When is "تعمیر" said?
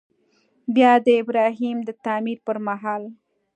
2.05-2.37